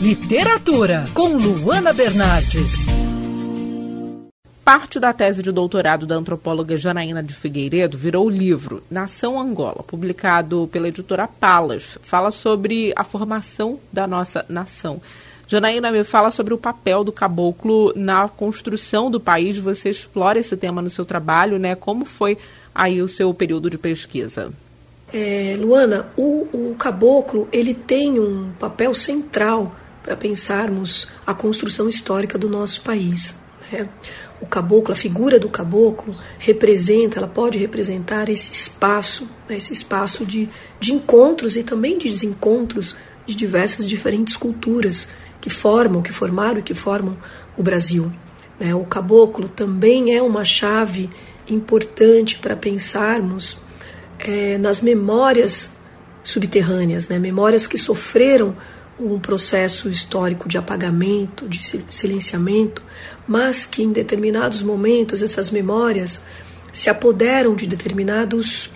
Literatura, 0.00 1.06
com 1.12 1.30
Luana 1.36 1.92
Bernardes. 1.92 2.86
Parte 4.64 5.00
da 5.00 5.12
tese 5.12 5.42
de 5.42 5.50
doutorado 5.50 6.06
da 6.06 6.14
antropóloga 6.14 6.76
Janaína 6.76 7.20
de 7.20 7.34
Figueiredo 7.34 7.98
virou 7.98 8.26
o 8.26 8.30
livro 8.30 8.80
Nação 8.88 9.40
Angola, 9.40 9.82
publicado 9.84 10.68
pela 10.70 10.86
editora 10.86 11.26
Palas. 11.26 11.98
Fala 12.00 12.30
sobre 12.30 12.92
a 12.94 13.02
formação 13.02 13.80
da 13.92 14.06
nossa 14.06 14.46
nação. 14.48 15.00
Janaína, 15.48 15.90
me 15.90 16.04
fala 16.04 16.30
sobre 16.30 16.54
o 16.54 16.58
papel 16.58 17.02
do 17.02 17.10
caboclo 17.10 17.92
na 17.96 18.28
construção 18.28 19.10
do 19.10 19.18
país. 19.18 19.58
Você 19.58 19.90
explora 19.90 20.38
esse 20.38 20.56
tema 20.56 20.80
no 20.80 20.90
seu 20.90 21.04
trabalho, 21.04 21.58
né? 21.58 21.74
Como 21.74 22.04
foi 22.04 22.38
aí 22.72 23.02
o 23.02 23.08
seu 23.08 23.34
período 23.34 23.68
de 23.68 23.76
pesquisa? 23.76 24.52
É, 25.12 25.56
Luana, 25.58 26.06
o, 26.16 26.46
o 26.52 26.76
caboclo 26.76 27.48
ele 27.50 27.74
tem 27.74 28.20
um 28.20 28.52
papel 28.60 28.94
central 28.94 29.74
para 30.08 30.16
pensarmos 30.16 31.06
a 31.26 31.34
construção 31.34 31.86
histórica 31.86 32.38
do 32.38 32.48
nosso 32.48 32.80
país. 32.80 33.36
Né? 33.70 33.86
O 34.40 34.46
caboclo, 34.46 34.94
a 34.94 34.96
figura 34.96 35.38
do 35.38 35.50
caboclo, 35.50 36.16
representa, 36.38 37.18
ela 37.18 37.28
pode 37.28 37.58
representar 37.58 38.30
esse 38.30 38.50
espaço, 38.50 39.28
né? 39.46 39.58
esse 39.58 39.74
espaço 39.74 40.24
de, 40.24 40.48
de 40.80 40.94
encontros 40.94 41.56
e 41.56 41.62
também 41.62 41.98
de 41.98 42.08
desencontros 42.08 42.96
de 43.26 43.36
diversas 43.36 43.86
diferentes 43.86 44.34
culturas 44.34 45.10
que 45.42 45.50
formam, 45.50 46.00
que 46.00 46.10
formaram 46.10 46.60
e 46.60 46.62
que 46.62 46.72
formam 46.72 47.14
o 47.54 47.62
Brasil. 47.62 48.10
Né? 48.58 48.74
O 48.74 48.86
caboclo 48.86 49.46
também 49.46 50.16
é 50.16 50.22
uma 50.22 50.42
chave 50.42 51.10
importante 51.46 52.38
para 52.38 52.56
pensarmos 52.56 53.58
é, 54.18 54.56
nas 54.56 54.80
memórias 54.80 55.70
subterrâneas, 56.24 57.08
né? 57.08 57.18
memórias 57.18 57.66
que 57.66 57.76
sofreram 57.76 58.56
um 58.98 59.18
processo 59.18 59.88
histórico 59.88 60.48
de 60.48 60.58
apagamento, 60.58 61.48
de 61.48 61.62
silenciamento, 61.88 62.82
mas 63.26 63.64
que 63.64 63.82
em 63.82 63.92
determinados 63.92 64.62
momentos 64.62 65.22
essas 65.22 65.50
memórias 65.50 66.20
se 66.72 66.90
apoderam 66.90 67.54
de 67.54 67.66
determinados 67.66 68.70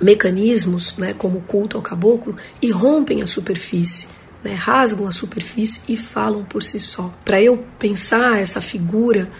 mecanismos, 0.00 0.96
né, 0.96 1.12
como 1.12 1.38
o 1.38 1.42
culto 1.42 1.76
ao 1.76 1.82
caboclo, 1.82 2.36
e 2.62 2.70
rompem 2.70 3.22
a 3.22 3.26
superfície 3.26 4.06
né, 4.42 4.54
rasgam 4.54 5.06
a 5.06 5.12
superfície 5.12 5.80
e 5.88 5.96
falam 5.96 6.44
por 6.44 6.62
si 6.62 6.78
só. 6.78 7.12
Para 7.24 7.40
eu 7.40 7.64
pensar 7.78 8.40
essa 8.40 8.60
figura 8.60 9.30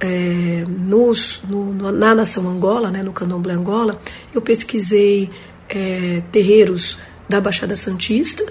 é, 0.00 0.64
nos, 0.66 1.42
no, 1.48 1.92
na 1.92 2.14
nação 2.14 2.48
Angola, 2.48 2.90
né, 2.90 3.02
no 3.02 3.12
candomblé 3.12 3.54
Angola, 3.54 4.00
eu 4.34 4.40
pesquisei 4.40 5.30
é, 5.68 6.22
terreiros 6.32 6.98
da 7.28 7.40
Baixada 7.40 7.76
Santista 7.76 8.44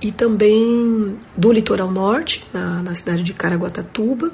e 0.00 0.12
também 0.12 1.16
do 1.36 1.52
litoral 1.52 1.90
norte, 1.90 2.46
na, 2.52 2.82
na 2.82 2.94
cidade 2.94 3.22
de 3.22 3.32
Caraguatatuba. 3.32 4.30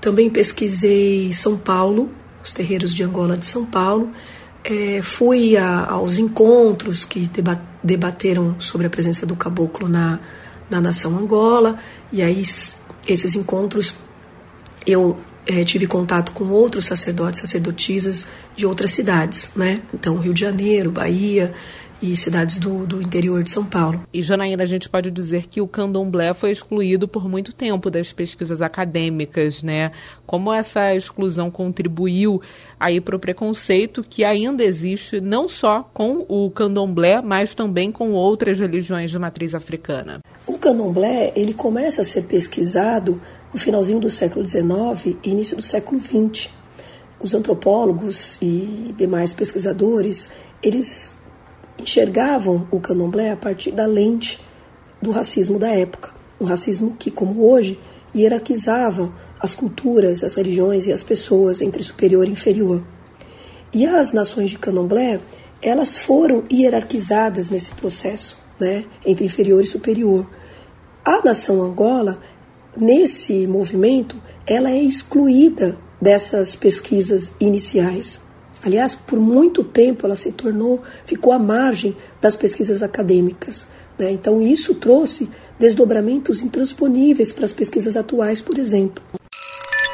Também 0.00 0.28
pesquisei 0.28 1.32
São 1.32 1.56
Paulo, 1.56 2.10
os 2.44 2.52
terreiros 2.52 2.94
de 2.94 3.02
Angola 3.02 3.36
de 3.36 3.46
São 3.46 3.64
Paulo. 3.64 4.10
É, 4.62 5.00
fui 5.02 5.56
a, 5.56 5.86
aos 5.86 6.18
encontros 6.18 7.04
que 7.04 7.30
debateram 7.82 8.60
sobre 8.60 8.86
a 8.86 8.90
presença 8.90 9.24
do 9.24 9.34
caboclo 9.34 9.88
na, 9.88 10.20
na 10.68 10.80
nação 10.80 11.16
Angola, 11.16 11.78
e 12.12 12.20
aí 12.20 12.42
esses 13.06 13.34
encontros 13.34 13.94
eu 14.86 15.18
é, 15.46 15.64
tive 15.64 15.86
contato 15.86 16.32
com 16.32 16.44
outros 16.48 16.84
sacerdotes, 16.84 17.40
sacerdotisas 17.40 18.26
de 18.54 18.66
outras 18.66 18.90
cidades, 18.90 19.50
né? 19.56 19.80
Então, 19.94 20.18
Rio 20.18 20.34
de 20.34 20.40
Janeiro, 20.42 20.90
Bahia, 20.90 21.54
e 22.00 22.16
cidades 22.16 22.58
do, 22.58 22.86
do 22.86 23.02
interior 23.02 23.42
de 23.42 23.50
São 23.50 23.64
Paulo. 23.64 24.02
E 24.12 24.22
Janaína, 24.22 24.62
a 24.62 24.66
gente 24.66 24.88
pode 24.88 25.10
dizer 25.10 25.46
que 25.46 25.60
o 25.60 25.66
candomblé 25.66 26.32
foi 26.32 26.50
excluído 26.50 27.08
por 27.08 27.28
muito 27.28 27.52
tempo 27.52 27.90
das 27.90 28.12
pesquisas 28.12 28.62
acadêmicas, 28.62 29.62
né? 29.62 29.90
Como 30.26 30.52
essa 30.52 30.94
exclusão 30.94 31.50
contribuiu 31.50 32.40
aí 32.78 33.00
para 33.00 33.16
o 33.16 33.18
preconceito 33.18 34.04
que 34.08 34.24
ainda 34.24 34.64
existe 34.64 35.20
não 35.20 35.48
só 35.48 35.88
com 35.92 36.24
o 36.28 36.50
candomblé, 36.50 37.20
mas 37.20 37.54
também 37.54 37.90
com 37.90 38.12
outras 38.12 38.58
religiões 38.58 39.10
de 39.10 39.18
matriz 39.18 39.54
africana. 39.54 40.20
O 40.46 40.56
candomblé 40.56 41.32
ele 41.34 41.52
começa 41.52 42.02
a 42.02 42.04
ser 42.04 42.22
pesquisado 42.22 43.20
no 43.52 43.58
finalzinho 43.58 43.98
do 43.98 44.10
século 44.10 44.46
XIX 44.46 45.16
e 45.24 45.30
início 45.30 45.56
do 45.56 45.62
século 45.62 46.00
XX. 46.00 46.50
Os 47.20 47.34
antropólogos 47.34 48.38
e 48.40 48.94
demais 48.96 49.32
pesquisadores 49.32 50.30
eles 50.62 51.17
enxergavam 51.78 52.66
o 52.70 52.80
candomblé 52.80 53.30
a 53.30 53.36
partir 53.36 53.70
da 53.70 53.86
lente 53.86 54.40
do 55.00 55.10
racismo 55.10 55.58
da 55.58 55.68
época. 55.68 56.10
Um 56.40 56.44
racismo 56.44 56.96
que, 56.98 57.10
como 57.10 57.48
hoje, 57.48 57.78
hierarquizava 58.14 59.12
as 59.40 59.54
culturas, 59.54 60.24
as 60.24 60.34
religiões 60.34 60.86
e 60.86 60.92
as 60.92 61.02
pessoas 61.02 61.60
entre 61.60 61.82
superior 61.82 62.26
e 62.26 62.32
inferior. 62.32 62.82
E 63.72 63.86
as 63.86 64.12
nações 64.12 64.50
de 64.50 64.58
candomblé, 64.58 65.20
elas 65.62 65.98
foram 65.98 66.44
hierarquizadas 66.50 67.50
nesse 67.50 67.70
processo, 67.72 68.38
né, 68.58 68.84
entre 69.04 69.24
inferior 69.24 69.62
e 69.62 69.66
superior. 69.66 70.28
A 71.04 71.22
nação 71.24 71.62
Angola, 71.62 72.18
nesse 72.76 73.46
movimento, 73.46 74.16
ela 74.46 74.70
é 74.70 74.82
excluída 74.82 75.78
dessas 76.00 76.54
pesquisas 76.54 77.32
iniciais. 77.40 78.20
Aliás, 78.62 78.94
por 78.94 79.18
muito 79.18 79.62
tempo 79.62 80.06
ela 80.06 80.16
se 80.16 80.32
tornou, 80.32 80.82
ficou 81.06 81.32
à 81.32 81.38
margem 81.38 81.96
das 82.20 82.34
pesquisas 82.34 82.82
acadêmicas. 82.82 83.66
Né? 83.98 84.12
Então, 84.12 84.40
isso 84.40 84.74
trouxe 84.74 85.28
desdobramentos 85.58 86.40
intransponíveis 86.40 87.32
para 87.32 87.44
as 87.44 87.52
pesquisas 87.52 87.96
atuais, 87.96 88.40
por 88.40 88.58
exemplo. 88.58 89.02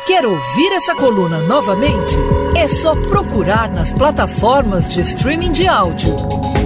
Quer 0.07 0.27
ouvir 0.27 0.73
essa 0.73 0.95
coluna 0.95 1.39
novamente? 1.47 2.15
É 2.55 2.69
só 2.69 2.95
procurar 2.95 3.73
nas 3.73 3.93
plataformas 3.93 4.87
de 4.87 5.01
streaming 5.01 5.53
de 5.53 5.67
áudio. 5.67 6.15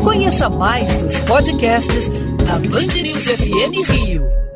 Conheça 0.03 0.49
mais 0.49 0.93
dos 0.95 1.17
podcasts 1.21 2.09
da 2.45 2.59
Band 2.59 3.01
News 3.01 3.25
FM 3.27 3.89
Rio. 3.89 4.48